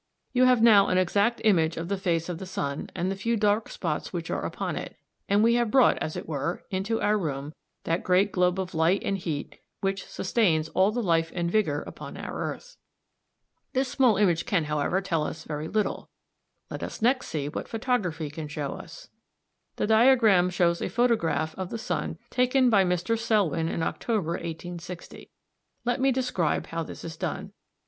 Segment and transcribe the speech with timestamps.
[0.33, 3.37] You have now an exact image of the face of the sun and the few
[3.37, 4.97] dark spots which are upon it,
[5.29, 9.03] and we have brought, as it were, into our room that great globe of light
[9.05, 12.77] and heat which sustains all the life and vigour upon our earth.
[13.73, 16.09] This small image can, however, tell us very little.
[16.71, 19.09] Let us next see what photography can show us.
[19.75, 20.55] The diagram (Fig.
[20.57, 23.19] 46) shows a photograph of the sun taken by Mr.
[23.19, 25.29] Selwyn in October 1860.
[25.85, 27.53] Let me describe how this is done.